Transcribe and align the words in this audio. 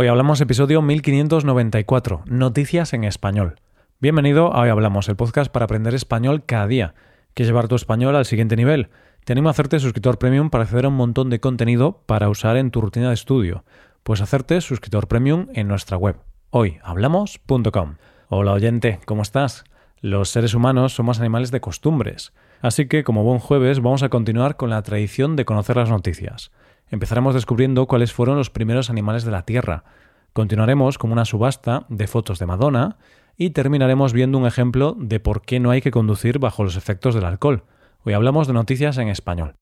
Hoy 0.00 0.06
hablamos 0.06 0.40
episodio 0.40 0.80
1594, 0.80 2.22
Noticias 2.26 2.92
en 2.92 3.02
Español. 3.02 3.56
Bienvenido 3.98 4.54
a 4.54 4.60
Hoy 4.60 4.68
Hablamos, 4.68 5.08
el 5.08 5.16
podcast 5.16 5.50
para 5.50 5.64
aprender 5.64 5.92
español 5.92 6.44
cada 6.46 6.68
día. 6.68 6.94
¿Quieres 7.34 7.48
llevar 7.48 7.66
tu 7.66 7.74
español 7.74 8.14
al 8.14 8.24
siguiente 8.24 8.54
nivel? 8.54 8.90
Te 9.24 9.32
animo 9.32 9.48
a 9.48 9.50
hacerte 9.50 9.80
suscriptor 9.80 10.20
premium 10.20 10.50
para 10.50 10.62
acceder 10.62 10.84
a 10.84 10.88
un 10.90 10.94
montón 10.94 11.30
de 11.30 11.40
contenido 11.40 12.04
para 12.06 12.28
usar 12.28 12.56
en 12.56 12.70
tu 12.70 12.80
rutina 12.80 13.08
de 13.08 13.14
estudio. 13.14 13.64
Puedes 14.04 14.20
hacerte 14.20 14.60
suscriptor 14.60 15.08
premium 15.08 15.48
en 15.54 15.66
nuestra 15.66 15.96
web, 15.96 16.14
hoyhablamos.com. 16.50 17.96
Hola 18.28 18.52
oyente, 18.52 19.00
¿cómo 19.04 19.22
estás? 19.22 19.64
Los 20.00 20.28
seres 20.28 20.54
humanos 20.54 20.92
somos 20.94 21.18
animales 21.18 21.50
de 21.50 21.60
costumbres, 21.60 22.32
así 22.60 22.86
que 22.86 23.02
como 23.02 23.24
buen 23.24 23.40
jueves 23.40 23.80
vamos 23.80 24.04
a 24.04 24.10
continuar 24.10 24.56
con 24.56 24.70
la 24.70 24.80
tradición 24.82 25.34
de 25.34 25.44
conocer 25.44 25.76
las 25.76 25.90
noticias 25.90 26.52
empezaremos 26.90 27.34
descubriendo 27.34 27.86
cuáles 27.86 28.12
fueron 28.12 28.36
los 28.36 28.50
primeros 28.50 28.90
animales 28.90 29.24
de 29.24 29.30
la 29.30 29.42
Tierra. 29.42 29.84
Continuaremos 30.32 30.98
con 30.98 31.12
una 31.12 31.24
subasta 31.24 31.86
de 31.88 32.06
fotos 32.06 32.38
de 32.38 32.46
Madonna 32.46 32.98
y 33.36 33.50
terminaremos 33.50 34.12
viendo 34.12 34.38
un 34.38 34.46
ejemplo 34.46 34.96
de 34.98 35.20
por 35.20 35.42
qué 35.42 35.60
no 35.60 35.70
hay 35.70 35.80
que 35.80 35.90
conducir 35.90 36.38
bajo 36.38 36.64
los 36.64 36.76
efectos 36.76 37.14
del 37.14 37.24
alcohol. 37.24 37.64
Hoy 38.04 38.12
hablamos 38.12 38.46
de 38.46 38.52
noticias 38.52 38.98
en 38.98 39.08
español. 39.08 39.54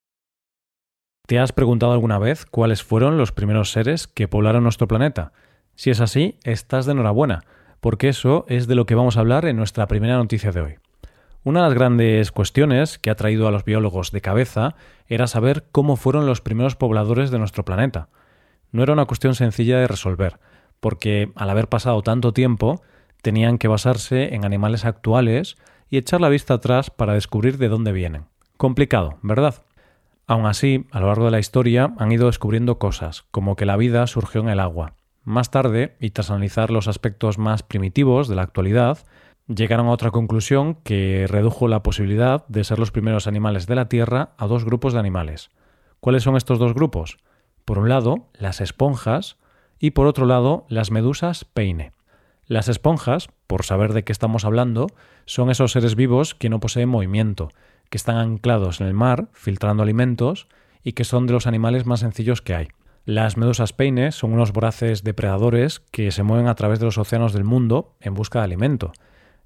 ¿Te 1.27 1.39
has 1.39 1.53
preguntado 1.53 1.93
alguna 1.93 2.19
vez 2.19 2.47
cuáles 2.47 2.83
fueron 2.85 3.19
los 3.19 3.33
primeros 3.33 3.73
seres 3.73 4.07
que 4.07 4.29
poblaron 4.29 4.63
nuestro 4.63 4.87
planeta? 4.87 5.33
Si 5.75 5.91
es 5.91 6.01
así, 6.01 6.39
estás 6.45 6.87
de 6.87 6.93
enhorabuena, 6.93 7.45
porque 7.81 8.09
eso 8.09 8.45
es 8.49 8.67
de 8.67 8.77
lo 8.77 8.87
que 8.87 8.95
vamos 8.95 9.17
a 9.17 9.21
hablar 9.21 9.45
en 9.45 9.57
nuestra 9.57 9.89
primera 9.89 10.17
noticia 10.17 10.53
de 10.53 10.61
hoy. 10.61 10.77
Una 11.47 11.61
de 11.63 11.69
las 11.69 11.79
grandes 11.79 12.33
cuestiones 12.33 12.99
que 12.99 13.09
ha 13.09 13.15
traído 13.15 13.47
a 13.47 13.53
los 13.53 13.65
biólogos 13.65 14.11
de 14.11 14.21
cabeza 14.21 14.75
era 15.07 15.29
saber 15.29 15.67
cómo 15.71 15.95
fueron 15.95 16.27
los 16.27 16.41
primeros 16.41 16.75
pobladores 16.75 17.31
de 17.31 17.39
nuestro 17.39 17.65
planeta. 17.65 18.09
No 18.73 18.83
era 18.83 18.95
una 18.95 19.05
cuestión 19.05 19.37
sencilla 19.37 19.79
de 19.79 19.87
resolver, 19.87 20.41
porque 20.81 21.31
al 21.37 21.49
haber 21.49 21.69
pasado 21.69 22.03
tanto 22.03 22.33
tiempo, 22.33 22.83
tenían 23.23 23.59
que 23.59 23.69
basarse 23.69 24.35
en 24.35 24.45
animales 24.45 24.85
actuales 24.85 25.57
y 25.89 25.99
echar 25.99 26.21
la 26.21 26.31
vista 26.31 26.55
atrás 26.55 26.91
para 26.91 27.15
descubrir 27.15 27.59
de 27.59 27.69
dónde 27.69 27.93
vienen. 27.93 28.25
Complicado, 28.57 29.21
¿verdad? 29.23 29.55
Aún 30.27 30.47
así, 30.47 30.89
a 30.91 30.99
lo 30.99 31.07
largo 31.07 31.27
de 31.27 31.31
la 31.31 31.39
historia 31.39 31.95
han 31.97 32.11
ido 32.11 32.27
descubriendo 32.27 32.81
cosas, 32.81 33.25
como 33.31 33.55
que 33.55 33.67
la 33.67 33.77
vida 33.77 34.05
surgió 34.09 34.41
en 34.41 34.49
el 34.49 34.59
agua. 34.59 34.95
Más 35.23 35.53
tarde, 35.53 35.95
y 36.01 36.11
tras 36.11 36.29
analizar 36.33 36.73
los 36.73 36.89
aspectos 36.89 37.39
más 37.39 37.63
primitivos 37.63 38.27
de 38.27 38.35
la 38.35 38.43
actualidad, 38.43 38.99
llegaron 39.49 39.87
a 39.87 39.93
otra 39.93 40.11
conclusión 40.11 40.75
que 40.83 41.27
redujo 41.29 41.69
la 41.69 41.83
posibilidad 41.83 42.47
de 42.49 42.65
ser 42.65 42.79
los 42.79 42.91
primeros 42.91 43.27
animales 43.27 43.67
de 43.67 43.75
la 43.75 43.89
Tierra 43.89 44.31
a 44.39 44.47
dos 44.47 44.65
grupos 44.65 44.93
de 44.93 45.01
animales. 45.01 45.51
¿Cuáles 46.01 46.23
son 46.23 46.37
estos 46.37 46.59
dos 46.59 46.75
grupos? 46.75 47.19
Por 47.65 47.79
un 47.79 47.89
lado, 47.89 48.29
las 48.35 48.61
esponjas 48.61 49.37
y 49.79 49.91
por 49.91 50.07
otro 50.07 50.27
lado, 50.27 50.67
las 50.69 50.91
medusas 50.91 51.45
peine. 51.45 51.93
Las 52.47 52.69
esponjas, 52.69 53.29
por 53.47 53.65
saber 53.65 53.93
de 53.93 54.05
qué 54.05 54.13
estamos 54.13 54.45
hablando, 54.45 54.87
son 55.25 55.51
esos 55.51 55.73
seres 55.73 55.97
vivos 55.97 56.35
que 56.35 56.49
no 56.49 56.61
poseen 56.61 56.89
movimiento, 56.89 57.51
que 57.91 57.97
están 57.99 58.17
anclados 58.17 58.81
en 58.81 58.87
el 58.87 58.95
mar, 58.95 59.29
filtrando 59.33 59.83
alimentos, 59.83 60.47
y 60.85 60.93
que 60.93 61.05
son 61.05 61.27
de 61.27 61.33
los 61.33 61.49
animales 61.49 61.87
más 61.87 62.01
sencillos 62.01 62.43
que 62.43 62.55
hay. 62.55 62.69
Las 63.05 63.37
medusas 63.37 63.73
peine 63.73 64.13
son 64.13 64.33
unos 64.33 64.53
voraces 64.53 65.03
depredadores 65.03 65.81
que 65.91 66.13
se 66.13 66.23
mueven 66.23 66.47
a 66.47 66.55
través 66.55 66.79
de 66.79 66.87
los 66.87 66.99
océanos 66.99 67.33
del 67.33 67.45
mundo 67.45 67.97
en 68.01 68.15
busca 68.15 68.39
de 68.39 68.45
alimento. 68.45 68.93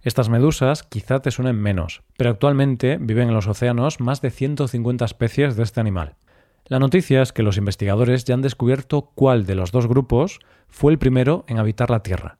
Estas 0.03 0.31
medusas 0.31 0.83
quizá 0.83 1.21
te 1.21 1.31
suenen 1.31 1.57
menos, 1.57 2.03
pero 2.17 2.31
actualmente 2.31 2.97
viven 2.99 3.29
en 3.29 3.35
los 3.35 3.47
océanos 3.47 4.01
más 4.01 4.23
de 4.23 4.31
150 4.31 5.05
especies 5.05 5.57
de 5.57 5.63
este 5.63 5.81
animal. 5.81 6.17
La 6.65 6.79
noticia 6.79 7.21
es 7.21 7.33
que 7.33 7.43
los 7.43 7.59
investigadores 7.59 8.25
ya 8.25 8.35
han 8.35 8.43
descubierto 8.43 9.11
cuál 9.15 9.45
de 9.45 9.57
los 9.57 9.73
dos 9.73 9.87
grupos 9.87 10.41
fue 10.69 10.93
el 10.93 10.99
primero 10.99 11.45
en 11.49 11.59
habitar 11.59 11.91
la 11.91 12.03
Tierra. 12.03 12.39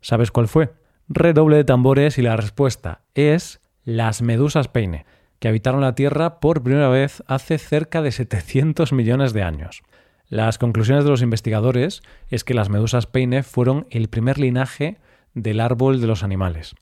¿Sabes 0.00 0.30
cuál 0.30 0.46
fue? 0.46 0.72
Redoble 1.08 1.56
de 1.56 1.64
tambores 1.64 2.16
y 2.16 2.22
la 2.22 2.36
respuesta 2.36 3.00
es 3.14 3.60
las 3.82 4.22
medusas 4.22 4.68
peine, 4.68 5.04
que 5.40 5.48
habitaron 5.48 5.80
la 5.80 5.96
Tierra 5.96 6.38
por 6.38 6.62
primera 6.62 6.88
vez 6.88 7.24
hace 7.26 7.58
cerca 7.58 8.02
de 8.02 8.12
700 8.12 8.92
millones 8.92 9.32
de 9.32 9.42
años. 9.42 9.82
Las 10.28 10.58
conclusiones 10.58 11.02
de 11.02 11.10
los 11.10 11.22
investigadores 11.22 12.02
es 12.28 12.44
que 12.44 12.54
las 12.54 12.68
medusas 12.68 13.06
peine 13.06 13.42
fueron 13.42 13.88
el 13.90 14.08
primer 14.08 14.38
linaje 14.38 14.98
del 15.34 15.58
árbol 15.58 16.00
de 16.00 16.06
los 16.06 16.22
animales. 16.22 16.76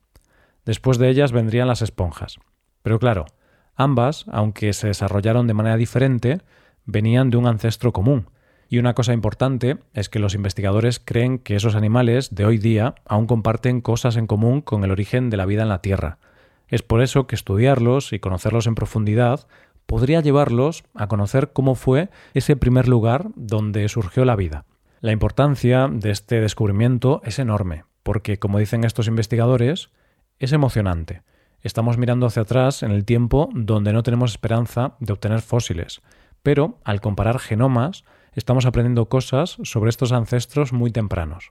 Después 0.68 0.98
de 0.98 1.08
ellas 1.08 1.32
vendrían 1.32 1.66
las 1.66 1.80
esponjas. 1.80 2.36
Pero 2.82 2.98
claro, 2.98 3.24
ambas, 3.74 4.26
aunque 4.30 4.74
se 4.74 4.88
desarrollaron 4.88 5.46
de 5.46 5.54
manera 5.54 5.78
diferente, 5.78 6.42
venían 6.84 7.30
de 7.30 7.38
un 7.38 7.46
ancestro 7.46 7.94
común. 7.94 8.28
Y 8.68 8.76
una 8.76 8.92
cosa 8.92 9.14
importante 9.14 9.78
es 9.94 10.10
que 10.10 10.18
los 10.18 10.34
investigadores 10.34 11.00
creen 11.02 11.38
que 11.38 11.56
esos 11.56 11.74
animales 11.74 12.34
de 12.34 12.44
hoy 12.44 12.58
día 12.58 12.96
aún 13.06 13.26
comparten 13.26 13.80
cosas 13.80 14.16
en 14.16 14.26
común 14.26 14.60
con 14.60 14.84
el 14.84 14.90
origen 14.90 15.30
de 15.30 15.38
la 15.38 15.46
vida 15.46 15.62
en 15.62 15.70
la 15.70 15.80
Tierra. 15.80 16.18
Es 16.68 16.82
por 16.82 17.00
eso 17.00 17.26
que 17.26 17.34
estudiarlos 17.34 18.12
y 18.12 18.18
conocerlos 18.18 18.66
en 18.66 18.74
profundidad 18.74 19.46
podría 19.86 20.20
llevarlos 20.20 20.84
a 20.92 21.06
conocer 21.06 21.54
cómo 21.54 21.76
fue 21.76 22.10
ese 22.34 22.56
primer 22.56 22.88
lugar 22.88 23.28
donde 23.36 23.88
surgió 23.88 24.26
la 24.26 24.36
vida. 24.36 24.66
La 25.00 25.12
importancia 25.12 25.88
de 25.90 26.10
este 26.10 26.42
descubrimiento 26.42 27.22
es 27.24 27.38
enorme, 27.38 27.84
porque, 28.02 28.38
como 28.38 28.58
dicen 28.58 28.84
estos 28.84 29.06
investigadores, 29.08 29.88
es 30.38 30.52
emocionante. 30.52 31.22
Estamos 31.62 31.98
mirando 31.98 32.26
hacia 32.26 32.42
atrás 32.42 32.82
en 32.82 32.92
el 32.92 33.04
tiempo 33.04 33.48
donde 33.52 33.92
no 33.92 34.02
tenemos 34.02 34.30
esperanza 34.30 34.94
de 35.00 35.12
obtener 35.12 35.42
fósiles, 35.42 36.00
pero 36.42 36.78
al 36.84 37.00
comparar 37.00 37.38
genomas 37.38 38.04
estamos 38.34 38.64
aprendiendo 38.64 39.08
cosas 39.08 39.58
sobre 39.64 39.90
estos 39.90 40.12
ancestros 40.12 40.72
muy 40.72 40.92
tempranos. 40.92 41.50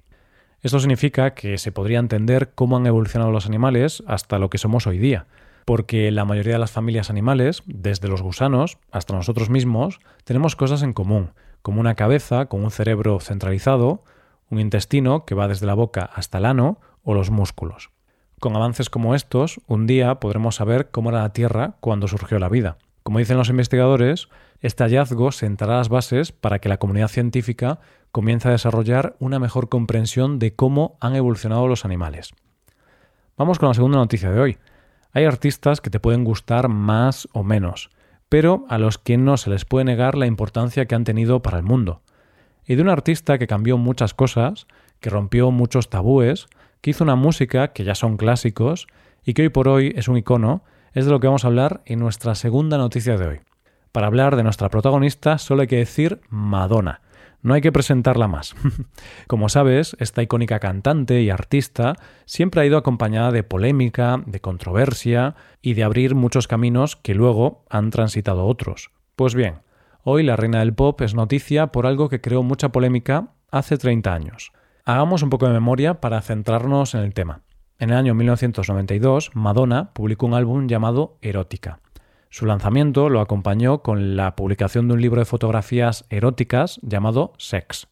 Esto 0.61 0.79
significa 0.79 1.33
que 1.33 1.57
se 1.57 1.71
podría 1.71 1.99
entender 1.99 2.53
cómo 2.55 2.77
han 2.77 2.87
evolucionado 2.87 3.31
los 3.31 3.45
animales 3.45 4.03
hasta 4.07 4.39
lo 4.39 4.49
que 4.49 4.57
somos 4.57 4.87
hoy 4.87 4.97
día, 4.97 5.27
porque 5.65 6.09
la 6.11 6.25
mayoría 6.25 6.53
de 6.53 6.59
las 6.59 6.71
familias 6.71 7.09
animales, 7.09 7.61
desde 7.65 8.07
los 8.07 8.21
gusanos 8.21 8.77
hasta 8.91 9.13
nosotros 9.13 9.49
mismos, 9.49 9.99
tenemos 10.23 10.55
cosas 10.55 10.81
en 10.81 10.93
común, 10.93 11.31
como 11.61 11.81
una 11.81 11.95
cabeza 11.95 12.45
con 12.45 12.63
un 12.63 12.71
cerebro 12.71 13.19
centralizado, 13.19 14.03
un 14.49 14.59
intestino 14.59 15.25
que 15.25 15.35
va 15.35 15.49
desde 15.49 15.67
la 15.67 15.73
boca 15.73 16.09
hasta 16.15 16.37
el 16.37 16.45
ano 16.45 16.79
o 17.03 17.13
los 17.13 17.29
músculos. 17.29 17.91
Con 18.39 18.55
avances 18.55 18.91
como 18.91 19.15
estos, 19.15 19.59
un 19.65 19.87
día 19.87 20.19
podremos 20.19 20.55
saber 20.55 20.91
cómo 20.91 21.09
era 21.09 21.21
la 21.21 21.33
Tierra 21.33 21.73
cuando 21.79 22.07
surgió 22.07 22.37
la 22.37 22.49
vida. 22.49 22.77
Como 23.01 23.17
dicen 23.17 23.37
los 23.37 23.49
investigadores, 23.49 24.29
este 24.61 24.83
hallazgo 24.83 25.31
sentará 25.31 25.77
las 25.77 25.89
bases 25.89 26.31
para 26.31 26.59
que 26.59 26.69
la 26.69 26.77
comunidad 26.77 27.07
científica 27.07 27.79
comience 28.11 28.47
a 28.47 28.51
desarrollar 28.51 29.15
una 29.19 29.39
mejor 29.39 29.69
comprensión 29.69 30.37
de 30.37 30.53
cómo 30.53 30.97
han 30.99 31.15
evolucionado 31.15 31.67
los 31.67 31.83
animales. 31.83 32.35
Vamos 33.37 33.57
con 33.57 33.69
la 33.69 33.73
segunda 33.73 33.97
noticia 33.97 34.29
de 34.29 34.39
hoy. 34.39 34.57
Hay 35.13 35.25
artistas 35.25 35.81
que 35.81 35.89
te 35.89 35.99
pueden 35.99 36.23
gustar 36.23 36.67
más 36.67 37.27
o 37.33 37.43
menos, 37.43 37.89
pero 38.29 38.65
a 38.69 38.77
los 38.77 38.99
que 38.99 39.17
no 39.17 39.37
se 39.37 39.49
les 39.49 39.65
puede 39.65 39.85
negar 39.85 40.15
la 40.15 40.27
importancia 40.27 40.85
que 40.85 40.93
han 40.93 41.05
tenido 41.05 41.41
para 41.41 41.57
el 41.57 41.63
mundo. 41.63 42.03
Y 42.67 42.75
de 42.75 42.83
un 42.83 42.89
artista 42.89 43.39
que 43.39 43.47
cambió 43.47 43.79
muchas 43.79 44.13
cosas, 44.13 44.67
que 44.99 45.09
rompió 45.09 45.49
muchos 45.49 45.89
tabúes, 45.89 46.47
que 46.81 46.91
hizo 46.91 47.03
una 47.03 47.15
música 47.15 47.69
que 47.69 47.83
ya 47.83 47.95
son 47.95 48.17
clásicos 48.17 48.87
y 49.23 49.33
que 49.33 49.43
hoy 49.43 49.49
por 49.49 49.67
hoy 49.67 49.93
es 49.95 50.07
un 50.07 50.17
icono, 50.17 50.63
es 50.93 51.05
de 51.05 51.11
lo 51.11 51.19
que 51.19 51.27
vamos 51.27 51.43
a 51.43 51.47
hablar 51.47 51.81
en 51.85 51.99
nuestra 51.99 52.35
segunda 52.35 52.77
noticia 52.77 53.17
de 53.17 53.27
hoy. 53.27 53.39
Para 53.91 54.07
hablar 54.07 54.35
de 54.35 54.43
nuestra 54.43 54.69
protagonista 54.69 55.37
solo 55.37 55.61
hay 55.61 55.67
que 55.67 55.77
decir 55.77 56.21
Madonna. 56.29 57.01
No 57.41 57.53
hay 57.53 57.61
que 57.61 57.71
presentarla 57.71 58.27
más. 58.27 58.55
Como 59.27 59.47
sabes, 59.49 59.95
esta 59.99 60.23
icónica 60.23 60.59
cantante 60.59 61.21
y 61.21 61.29
artista 61.29 61.95
siempre 62.25 62.61
ha 62.61 62.65
ido 62.65 62.77
acompañada 62.77 63.31
de 63.31 63.43
polémica, 63.43 64.21
de 64.25 64.41
controversia 64.41 65.35
y 65.61 65.75
de 65.75 65.83
abrir 65.83 66.15
muchos 66.15 66.47
caminos 66.47 66.95
que 66.95 67.13
luego 67.13 67.63
han 67.69 67.89
transitado 67.91 68.45
otros. 68.45 68.91
Pues 69.15 69.35
bien, 69.35 69.61
hoy 70.03 70.23
la 70.23 70.35
reina 70.35 70.59
del 70.59 70.73
pop 70.73 70.99
es 71.01 71.13
noticia 71.13 71.67
por 71.67 71.85
algo 71.85 72.09
que 72.09 72.21
creó 72.21 72.43
mucha 72.43 72.69
polémica 72.69 73.29
hace 73.51 73.77
30 73.77 74.13
años. 74.13 74.51
Hagamos 74.87 75.21
un 75.21 75.29
poco 75.29 75.47
de 75.47 75.51
memoria 75.51 75.95
para 75.95 76.21
centrarnos 76.21 76.95
en 76.95 77.01
el 77.01 77.13
tema. 77.13 77.41
En 77.77 77.89
el 77.89 77.97
año 77.97 78.13
1992, 78.13 79.31
Madonna 79.33 79.91
publicó 79.91 80.27
un 80.27 80.33
álbum 80.33 80.69
llamado 80.69 81.17
Erótica. 81.21 81.81
Su 82.29 82.45
lanzamiento 82.45 83.09
lo 83.09 83.19
acompañó 83.19 83.79
con 83.79 84.15
la 84.15 84.37
publicación 84.37 84.87
de 84.87 84.93
un 84.93 85.01
libro 85.01 85.19
de 85.19 85.25
fotografías 85.25 86.05
eróticas 86.09 86.79
llamado 86.83 87.33
Sex. 87.37 87.89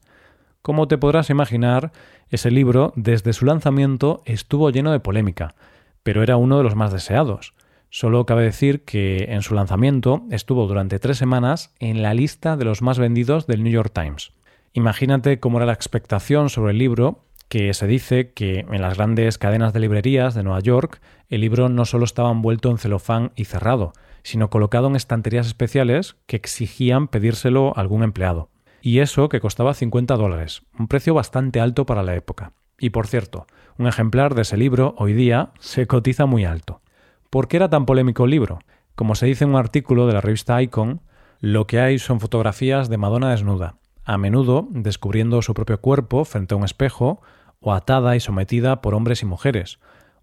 Como 0.61 0.87
te 0.87 0.97
podrás 0.97 1.29
imaginar, 1.29 1.91
ese 2.29 2.49
libro 2.49 2.93
desde 2.95 3.33
su 3.33 3.43
lanzamiento 3.43 4.21
estuvo 4.23 4.69
lleno 4.69 4.93
de 4.93 5.01
polémica, 5.01 5.53
pero 6.01 6.23
era 6.23 6.37
uno 6.37 6.55
de 6.55 6.63
los 6.63 6.75
más 6.75 6.93
deseados. 6.93 7.55
Solo 7.89 8.25
cabe 8.25 8.43
decir 8.43 8.85
que 8.85 9.25
en 9.31 9.41
su 9.41 9.53
lanzamiento 9.53 10.23
estuvo 10.31 10.65
durante 10.65 10.99
tres 10.99 11.17
semanas 11.17 11.73
en 11.79 12.01
la 12.01 12.13
lista 12.13 12.55
de 12.55 12.63
los 12.63 12.81
más 12.81 12.99
vendidos 12.99 13.47
del 13.47 13.65
New 13.65 13.73
York 13.73 13.91
Times. 13.93 14.31
Imagínate 14.75 15.39
cómo 15.39 15.57
era 15.57 15.65
la 15.65 15.71
expectación 15.71 16.49
sobre 16.49 16.73
el 16.73 16.79
libro, 16.79 17.23
que 17.47 17.73
se 17.73 17.87
dice 17.87 18.33
que 18.33 18.65
en 18.69 18.81
las 18.81 18.97
grandes 18.97 19.37
cadenas 19.37 19.71
de 19.71 19.79
librerías 19.79 20.33
de 20.35 20.43
Nueva 20.43 20.59
York 20.59 20.99
el 21.29 21.39
libro 21.39 21.69
no 21.69 21.85
solo 21.85 22.03
estaba 22.03 22.29
envuelto 22.29 22.69
en 22.69 22.77
celofán 22.77 23.31
y 23.37 23.45
cerrado, 23.45 23.93
sino 24.21 24.49
colocado 24.49 24.87
en 24.87 24.97
estanterías 24.97 25.47
especiales 25.47 26.17
que 26.25 26.35
exigían 26.35 27.07
pedírselo 27.07 27.69
a 27.69 27.79
algún 27.79 28.03
empleado. 28.03 28.49
y 28.81 28.99
eso 28.99 29.29
que 29.29 29.39
costaba 29.39 29.73
50 29.73 30.15
dólares, 30.15 30.61
un 30.77 30.87
precio 30.87 31.13
bastante 31.13 31.61
alto 31.61 31.85
para 31.85 32.03
la 32.03 32.13
época. 32.13 32.51
Y 32.77 32.89
por 32.89 33.07
cierto, 33.07 33.47
un 33.79 33.87
ejemplar 33.87 34.35
de 34.35 34.41
ese 34.41 34.57
libro 34.57 34.93
hoy 34.97 35.13
día 35.13 35.53
se 35.57 35.87
cotiza 35.87 36.25
muy 36.25 36.43
alto. 36.43 36.81
¿Por 37.29 37.47
qué 37.47 37.57
era 37.57 37.69
tan 37.69 37.85
polémico 37.85 38.25
el 38.25 38.31
libro? 38.31 38.59
Como 38.93 39.15
se 39.15 39.25
dice 39.25 39.45
en 39.45 39.51
un 39.51 39.55
artículo 39.55 40.05
de 40.05 40.13
la 40.13 40.21
revista 40.21 40.61
Icon, 40.61 41.01
lo 41.39 41.65
que 41.65 41.79
hay 41.79 41.97
son 41.97 42.19
fotografías 42.19 42.89
de 42.89 42.97
Madonna 42.97 43.31
desnuda, 43.31 43.77
a 44.05 44.17
menudo 44.17 44.67
descubriendo 44.69 45.41
su 45.41 45.53
propio 45.53 45.81
cuerpo 45.81 46.25
frente 46.25 46.53
a 46.53 46.57
un 46.57 46.63
espejo 46.63 47.21
o 47.59 47.73
atada 47.73 48.15
y 48.15 48.19
sometida 48.19 48.81
por 48.81 48.93
hombres 48.93 49.23
y 49.23 49.25
mujeres, 49.25 49.79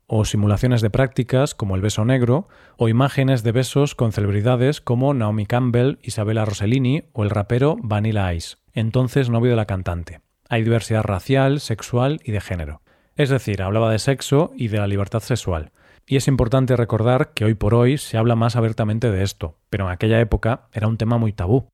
o 0.06 0.25
simulaciones 0.25 0.81
de 0.81 0.90
prácticas 0.90 1.55
como 1.55 1.75
el 1.75 1.81
beso 1.81 2.05
negro, 2.05 2.49
o 2.76 2.88
imágenes 2.88 3.43
de 3.43 3.52
besos 3.52 3.94
con 3.94 4.12
celebridades 4.12 4.81
como 4.81 5.14
Naomi 5.14 5.46
Campbell, 5.46 5.99
Isabella 6.02 6.44
Rossellini 6.44 7.05
o 7.12 7.25
el 7.25 7.31
rapero 7.31 7.76
Vanilla 7.82 8.32
Ice, 8.34 8.56
entonces 8.73 9.31
novio 9.31 9.50
de 9.50 9.56
la 9.56 9.67
cantante. 9.67 10.20
Hay 10.49 10.62
diversidad 10.62 11.02
racial, 11.02 11.61
sexual 11.61 12.20
y 12.25 12.32
de 12.32 12.40
género. 12.40 12.82
Es 13.17 13.31
decir, 13.31 13.62
hablaba 13.62 13.90
de 13.90 13.99
sexo 13.99 14.52
y 14.55 14.69
de 14.69 14.79
la 14.79 14.87
libertad 14.87 15.20
sexual. 15.20 15.73
Y 16.06 16.17
es 16.17 16.29
importante 16.29 16.76
recordar 16.76 17.32
que 17.32 17.44
hoy 17.44 17.55
por 17.55 17.75
hoy 17.75 17.96
se 17.96 18.19
habla 18.19 18.34
más 18.37 18.56
abiertamente 18.56 19.11
de 19.11 19.23
esto, 19.23 19.56
pero 19.70 19.87
en 19.87 19.93
aquella 19.93 20.20
época 20.20 20.69
era 20.73 20.88
un 20.88 20.99
tema 20.99 21.17
muy 21.17 21.32
tabú. 21.32 21.69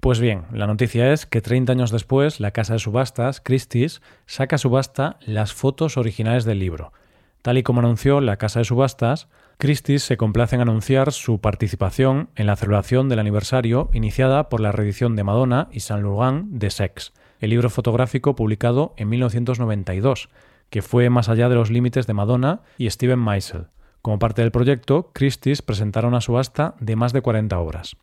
Pues 0.00 0.18
bien, 0.18 0.44
la 0.52 0.66
noticia 0.66 1.12
es 1.12 1.26
que 1.26 1.42
30 1.42 1.72
años 1.72 1.90
después, 1.90 2.40
la 2.40 2.52
casa 2.52 2.72
de 2.72 2.78
subastas, 2.78 3.40
Christie's, 3.40 4.00
saca 4.26 4.56
a 4.56 4.58
subasta 4.58 5.18
las 5.20 5.52
fotos 5.52 5.96
originales 5.98 6.44
del 6.44 6.58
libro, 6.58 6.92
Tal 7.42 7.56
y 7.56 7.62
como 7.62 7.80
anunció 7.80 8.20
la 8.20 8.36
casa 8.36 8.58
de 8.58 8.66
subastas, 8.66 9.28
Christie's 9.56 10.02
se 10.02 10.18
complace 10.18 10.56
en 10.56 10.62
anunciar 10.62 11.12
su 11.12 11.40
participación 11.40 12.28
en 12.36 12.46
la 12.46 12.56
celebración 12.56 13.08
del 13.08 13.18
aniversario 13.18 13.88
iniciada 13.94 14.50
por 14.50 14.60
la 14.60 14.72
reedición 14.72 15.16
de 15.16 15.24
Madonna 15.24 15.68
y 15.72 15.80
Saint 15.80 16.02
Laurent 16.02 16.48
de 16.50 16.70
Sex, 16.70 17.12
el 17.40 17.50
libro 17.50 17.70
fotográfico 17.70 18.36
publicado 18.36 18.92
en 18.98 19.08
1992, 19.08 20.28
que 20.68 20.82
fue 20.82 21.08
más 21.08 21.30
allá 21.30 21.48
de 21.48 21.54
los 21.54 21.70
límites 21.70 22.06
de 22.06 22.14
Madonna 22.14 22.60
y 22.76 22.90
Steven 22.90 23.22
Meisel. 23.22 23.68
Como 24.02 24.18
parte 24.18 24.42
del 24.42 24.52
proyecto, 24.52 25.10
Christie's 25.14 25.62
presentará 25.62 26.08
una 26.08 26.20
subasta 26.20 26.74
de 26.78 26.96
más 26.96 27.14
de 27.14 27.22
40 27.22 27.58
obras. 27.58 27.96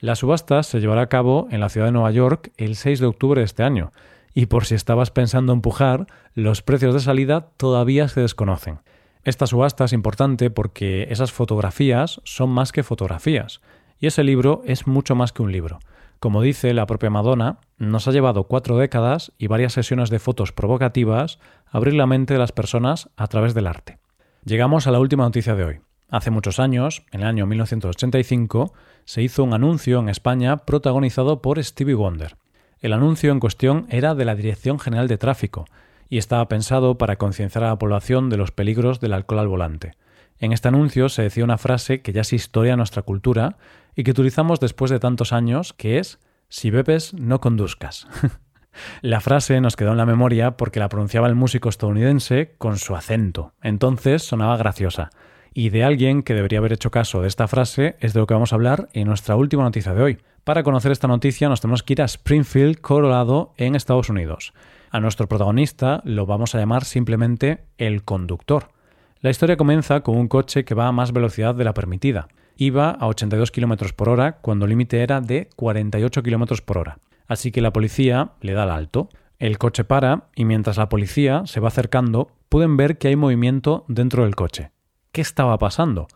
La 0.00 0.16
subasta 0.16 0.62
se 0.62 0.80
llevará 0.80 1.02
a 1.02 1.08
cabo 1.08 1.48
en 1.50 1.60
la 1.60 1.68
ciudad 1.68 1.86
de 1.86 1.92
Nueva 1.92 2.10
York 2.10 2.52
el 2.56 2.76
6 2.76 3.00
de 3.00 3.06
octubre 3.06 3.40
de 3.40 3.44
este 3.44 3.62
año, 3.62 3.92
y 4.34 4.46
por 4.46 4.66
si 4.66 4.74
estabas 4.74 5.10
pensando 5.10 5.52
empujar, 5.52 6.06
los 6.34 6.62
precios 6.62 6.94
de 6.94 7.00
salida 7.00 7.52
todavía 7.56 8.08
se 8.08 8.20
desconocen. 8.20 8.80
Esta 9.22 9.46
subasta 9.46 9.84
es 9.84 9.92
importante 9.92 10.50
porque 10.50 11.06
esas 11.10 11.32
fotografías 11.32 12.20
son 12.24 12.50
más 12.50 12.72
que 12.72 12.82
fotografías, 12.82 13.60
y 13.98 14.08
ese 14.08 14.24
libro 14.24 14.62
es 14.66 14.86
mucho 14.86 15.14
más 15.14 15.32
que 15.32 15.42
un 15.42 15.52
libro. 15.52 15.78
Como 16.18 16.42
dice 16.42 16.74
la 16.74 16.86
propia 16.86 17.10
Madonna, 17.10 17.58
nos 17.78 18.08
ha 18.08 18.12
llevado 18.12 18.44
cuatro 18.44 18.76
décadas 18.76 19.32
y 19.38 19.46
varias 19.46 19.72
sesiones 19.72 20.10
de 20.10 20.18
fotos 20.18 20.52
provocativas 20.52 21.38
abrir 21.66 21.94
la 21.94 22.06
mente 22.06 22.34
de 22.34 22.40
las 22.40 22.52
personas 22.52 23.10
a 23.16 23.26
través 23.28 23.54
del 23.54 23.66
arte. 23.66 23.98
Llegamos 24.44 24.86
a 24.86 24.90
la 24.90 25.00
última 25.00 25.24
noticia 25.24 25.54
de 25.54 25.64
hoy. 25.64 25.80
Hace 26.14 26.30
muchos 26.30 26.60
años, 26.60 27.02
en 27.10 27.22
el 27.22 27.26
año 27.26 27.44
1985, 27.44 28.72
se 29.04 29.20
hizo 29.20 29.42
un 29.42 29.52
anuncio 29.52 29.98
en 29.98 30.08
España 30.08 30.58
protagonizado 30.58 31.42
por 31.42 31.60
Stevie 31.60 31.96
Wonder. 31.96 32.36
El 32.78 32.92
anuncio 32.92 33.32
en 33.32 33.40
cuestión 33.40 33.88
era 33.88 34.14
de 34.14 34.24
la 34.24 34.36
Dirección 34.36 34.78
General 34.78 35.08
de 35.08 35.18
Tráfico 35.18 35.64
y 36.08 36.18
estaba 36.18 36.46
pensado 36.46 36.98
para 36.98 37.16
concienciar 37.16 37.64
a 37.64 37.70
la 37.70 37.80
población 37.80 38.30
de 38.30 38.36
los 38.36 38.52
peligros 38.52 39.00
del 39.00 39.12
alcohol 39.12 39.40
al 39.40 39.48
volante. 39.48 39.96
En 40.38 40.52
este 40.52 40.68
anuncio 40.68 41.08
se 41.08 41.22
decía 41.22 41.42
una 41.42 41.58
frase 41.58 42.00
que 42.00 42.12
ya 42.12 42.20
es 42.20 42.32
historia 42.32 42.76
nuestra 42.76 43.02
cultura 43.02 43.56
y 43.96 44.04
que 44.04 44.12
utilizamos 44.12 44.60
después 44.60 44.92
de 44.92 45.00
tantos 45.00 45.32
años, 45.32 45.72
que 45.72 45.98
es 45.98 46.20
si 46.48 46.70
bebes, 46.70 47.12
no 47.14 47.40
conduzcas. 47.40 48.06
la 49.02 49.20
frase 49.20 49.60
nos 49.60 49.74
quedó 49.74 49.90
en 49.90 49.98
la 49.98 50.06
memoria 50.06 50.56
porque 50.56 50.78
la 50.78 50.88
pronunciaba 50.88 51.26
el 51.26 51.34
músico 51.34 51.68
estadounidense 51.68 52.54
con 52.56 52.78
su 52.78 52.94
acento, 52.94 53.52
entonces 53.62 54.22
sonaba 54.22 54.56
graciosa. 54.56 55.10
Y 55.56 55.70
de 55.70 55.84
alguien 55.84 56.24
que 56.24 56.34
debería 56.34 56.58
haber 56.58 56.72
hecho 56.72 56.90
caso 56.90 57.22
de 57.22 57.28
esta 57.28 57.46
frase 57.46 57.94
es 58.00 58.12
de 58.12 58.18
lo 58.18 58.26
que 58.26 58.34
vamos 58.34 58.52
a 58.52 58.56
hablar 58.56 58.88
en 58.92 59.06
nuestra 59.06 59.36
última 59.36 59.62
noticia 59.62 59.94
de 59.94 60.02
hoy. 60.02 60.18
Para 60.42 60.64
conocer 60.64 60.90
esta 60.90 61.06
noticia 61.06 61.48
nos 61.48 61.60
tenemos 61.60 61.84
que 61.84 61.92
ir 61.92 62.02
a 62.02 62.06
Springfield, 62.06 62.80
Colorado, 62.80 63.54
en 63.56 63.76
Estados 63.76 64.10
Unidos. 64.10 64.52
A 64.90 64.98
nuestro 64.98 65.28
protagonista 65.28 66.02
lo 66.04 66.26
vamos 66.26 66.54
a 66.54 66.58
llamar 66.58 66.84
simplemente 66.84 67.60
el 67.78 68.02
conductor. 68.02 68.70
La 69.20 69.30
historia 69.30 69.56
comienza 69.56 70.00
con 70.00 70.16
un 70.16 70.26
coche 70.26 70.64
que 70.64 70.74
va 70.74 70.88
a 70.88 70.92
más 70.92 71.12
velocidad 71.12 71.54
de 71.54 71.64
la 71.64 71.72
permitida. 71.72 72.26
Iba 72.56 72.90
a 72.90 73.06
82 73.06 73.52
km 73.52 73.92
por 73.92 74.08
hora 74.08 74.38
cuando 74.38 74.64
el 74.64 74.70
límite 74.70 75.02
era 75.02 75.20
de 75.20 75.48
48 75.54 76.22
km 76.24 76.62
por 76.62 76.78
hora. 76.78 76.98
Así 77.28 77.52
que 77.52 77.60
la 77.60 77.72
policía 77.72 78.32
le 78.40 78.54
da 78.54 78.64
el 78.64 78.70
alto. 78.70 79.08
El 79.38 79.58
coche 79.58 79.84
para 79.84 80.24
y 80.34 80.44
mientras 80.44 80.78
la 80.78 80.88
policía 80.88 81.42
se 81.46 81.60
va 81.60 81.68
acercando 81.68 82.28
pueden 82.48 82.76
ver 82.76 82.98
que 82.98 83.08
hay 83.08 83.16
movimiento 83.16 83.84
dentro 83.88 84.24
del 84.24 84.34
coche. 84.34 84.73
¿Qué 85.14 85.20
estaba 85.20 85.56
pasando? 85.58 86.08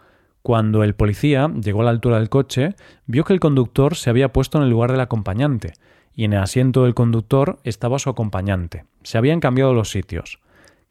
Cuando 0.42 0.82
el 0.82 0.96
policía 0.96 1.48
llegó 1.62 1.82
a 1.82 1.84
la 1.84 1.90
altura 1.90 2.18
del 2.18 2.28
coche, 2.28 2.74
vio 3.06 3.22
que 3.22 3.32
el 3.32 3.38
conductor 3.38 3.94
se 3.94 4.10
había 4.10 4.32
puesto 4.32 4.58
en 4.58 4.64
el 4.64 4.70
lugar 4.70 4.90
del 4.90 5.00
acompañante, 5.00 5.74
y 6.16 6.24
en 6.24 6.32
el 6.32 6.40
asiento 6.40 6.82
del 6.82 6.96
conductor 6.96 7.60
estaba 7.62 8.00
su 8.00 8.10
acompañante. 8.10 8.86
Se 9.04 9.16
habían 9.16 9.38
cambiado 9.38 9.72
los 9.72 9.92
sitios. 9.92 10.40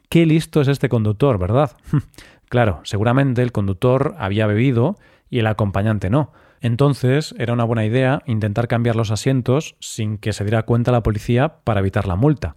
Qué 0.08 0.26
listo 0.26 0.62
es 0.62 0.70
este 0.70 0.88
conductor, 0.88 1.38
¿verdad? 1.38 1.72
claro, 2.48 2.80
seguramente 2.84 3.42
el 3.42 3.52
conductor 3.52 4.16
había 4.20 4.48
bebido 4.48 4.96
y 5.30 5.40
el 5.40 5.48
acompañante 5.48 6.10
no. 6.10 6.32
Entonces 6.62 7.36
era 7.38 7.52
una 7.52 7.66
buena 7.66 7.86
idea 7.86 8.22
intentar 8.26 8.70
cambiar 8.70 8.96
los 8.96 9.12
asientos 9.12 9.76
sin 9.82 10.18
que 10.18 10.32
se 10.32 10.46
diera 10.46 10.64
cuenta 10.64 10.94
la 10.94 11.04
policía 11.04 11.58
para 11.66 11.82
evitar 11.82 12.08
la 12.08 12.16
multa. 12.16 12.56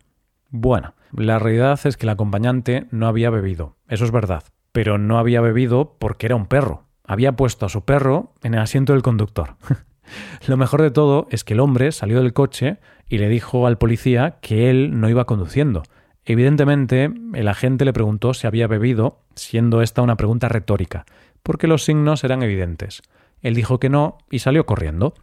Bueno, 0.49 0.95
la 1.11 1.41
realidad 1.41 1.81
es 1.83 1.97
que 1.97 2.07
el 2.07 2.11
acompañante 2.11 2.87
no 2.93 3.09
había 3.09 3.31
bebido, 3.31 3.75
eso 3.89 4.05
es 4.05 4.13
verdad, 4.13 4.45
pero 4.73 4.99
no 4.99 5.19
había 5.19 5.41
bebido 5.41 5.97
porque 5.99 6.27
era 6.27 6.37
un 6.37 6.47
perro 6.47 6.85
había 7.11 7.33
puesto 7.33 7.67
a 7.67 7.69
su 7.69 7.85
perro 7.85 8.35
en 8.45 8.55
el 8.55 8.61
asiento 8.61 8.93
del 8.93 9.03
conductor. 9.03 9.57
Lo 10.47 10.57
mejor 10.57 10.81
de 10.81 10.93
todo 10.93 11.27
es 11.33 11.43
que 11.43 11.55
el 11.55 11.61
hombre 11.61 11.91
salió 11.91 12.23
del 12.23 12.33
coche 12.33 12.79
y 13.09 13.19
le 13.19 13.29
dijo 13.29 13.67
al 13.67 13.79
policía 13.79 14.39
que 14.41 14.71
él 14.71 15.01
no 15.01 15.09
iba 15.09 15.25
conduciendo. 15.25 15.83
Evidentemente, 16.25 17.13
el 17.35 17.49
agente 17.49 17.85
le 17.85 17.93
preguntó 17.93 18.33
si 18.33 18.47
había 18.47 18.69
bebido, 18.69 19.25
siendo 19.35 19.83
esta 19.83 20.03
una 20.03 20.17
pregunta 20.17 20.49
retórica, 20.49 21.05
porque 21.43 21.67
los 21.67 21.83
signos 21.83 22.23
eran 22.23 22.45
evidentes. 22.45 23.03
Él 23.43 23.57
dijo 23.57 23.81
que 23.81 23.89
no 23.89 24.19
y 24.31 24.39
salió 24.39 24.65
corriendo. 24.65 25.15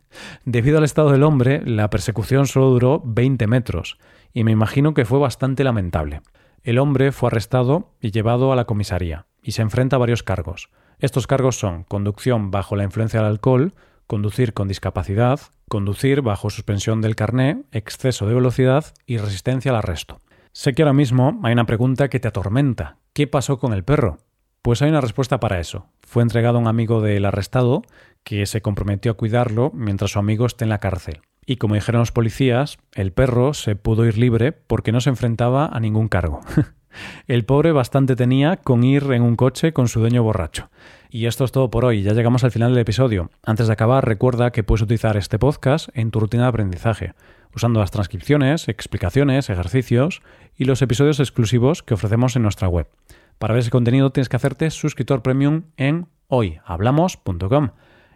Debido 0.44 0.78
al 0.78 0.84
estado 0.84 1.12
del 1.12 1.22
hombre, 1.22 1.62
la 1.64 1.90
persecución 1.90 2.48
solo 2.48 2.70
duró 2.70 3.02
20 3.04 3.46
metros, 3.46 3.98
y 4.34 4.42
me 4.42 4.50
imagino 4.50 4.94
que 4.94 5.04
fue 5.04 5.20
bastante 5.20 5.62
lamentable. 5.62 6.22
El 6.66 6.80
hombre 6.80 7.12
fue 7.12 7.28
arrestado 7.28 7.92
y 8.00 8.10
llevado 8.10 8.52
a 8.52 8.56
la 8.56 8.64
comisaría, 8.64 9.26
y 9.40 9.52
se 9.52 9.62
enfrenta 9.62 9.94
a 9.94 9.98
varios 10.00 10.24
cargos. 10.24 10.68
Estos 10.98 11.28
cargos 11.28 11.56
son 11.56 11.84
conducción 11.84 12.50
bajo 12.50 12.74
la 12.74 12.82
influencia 12.82 13.20
del 13.20 13.28
alcohol, 13.28 13.74
conducir 14.08 14.52
con 14.52 14.66
discapacidad, 14.66 15.38
conducir 15.68 16.22
bajo 16.22 16.50
suspensión 16.50 17.02
del 17.02 17.14
carné, 17.14 17.62
exceso 17.70 18.26
de 18.26 18.34
velocidad 18.34 18.84
y 19.06 19.18
resistencia 19.18 19.70
al 19.70 19.76
arresto. 19.76 20.20
Sé 20.50 20.74
que 20.74 20.82
ahora 20.82 20.92
mismo 20.92 21.38
hay 21.44 21.52
una 21.52 21.66
pregunta 21.66 22.08
que 22.08 22.18
te 22.18 22.26
atormenta. 22.26 22.96
¿Qué 23.12 23.28
pasó 23.28 23.58
con 23.58 23.72
el 23.72 23.84
perro? 23.84 24.18
Pues 24.60 24.82
hay 24.82 24.90
una 24.90 25.00
respuesta 25.00 25.38
para 25.38 25.60
eso. 25.60 25.86
Fue 26.00 26.24
entregado 26.24 26.58
a 26.58 26.62
un 26.62 26.66
amigo 26.66 27.00
del 27.00 27.26
arrestado 27.26 27.82
que 28.24 28.44
se 28.44 28.60
comprometió 28.60 29.12
a 29.12 29.16
cuidarlo 29.16 29.70
mientras 29.72 30.10
su 30.10 30.18
amigo 30.18 30.46
esté 30.46 30.64
en 30.64 30.70
la 30.70 30.78
cárcel. 30.78 31.20
Y 31.46 31.56
como 31.56 31.76
dijeron 31.76 32.00
los 32.00 32.12
policías, 32.12 32.78
el 32.94 33.12
perro 33.12 33.54
se 33.54 33.76
pudo 33.76 34.04
ir 34.04 34.18
libre 34.18 34.52
porque 34.52 34.92
no 34.92 35.00
se 35.00 35.10
enfrentaba 35.10 35.66
a 35.66 35.78
ningún 35.80 36.08
cargo. 36.08 36.40
El 37.26 37.44
pobre 37.44 37.72
bastante 37.72 38.16
tenía 38.16 38.56
con 38.56 38.82
ir 38.82 39.04
en 39.12 39.22
un 39.22 39.36
coche 39.36 39.72
con 39.72 39.88
su 39.88 40.00
dueño 40.00 40.22
borracho. 40.22 40.70
Y 41.10 41.26
esto 41.26 41.44
es 41.44 41.52
todo 41.52 41.70
por 41.70 41.84
hoy, 41.84 42.02
ya 42.02 42.14
llegamos 42.14 42.44
al 42.44 42.50
final 42.50 42.72
del 42.72 42.80
episodio. 42.80 43.30
Antes 43.44 43.66
de 43.66 43.72
acabar, 43.72 44.04
recuerda 44.06 44.50
que 44.50 44.64
puedes 44.64 44.82
utilizar 44.82 45.16
este 45.16 45.38
podcast 45.38 45.88
en 45.94 46.10
tu 46.10 46.20
rutina 46.20 46.44
de 46.44 46.48
aprendizaje, 46.48 47.14
usando 47.54 47.80
las 47.80 47.90
transcripciones, 47.90 48.68
explicaciones, 48.68 49.48
ejercicios 49.50 50.22
y 50.56 50.64
los 50.64 50.82
episodios 50.82 51.20
exclusivos 51.20 51.82
que 51.82 51.94
ofrecemos 51.94 52.34
en 52.36 52.42
nuestra 52.42 52.68
web. 52.68 52.88
Para 53.38 53.54
ver 53.54 53.60
ese 53.60 53.70
contenido 53.70 54.10
tienes 54.10 54.28
que 54.28 54.36
hacerte 54.36 54.70
suscriptor 54.70 55.22
premium 55.22 55.64
en 55.76 56.06
hoyhablamos.com. 56.28 57.70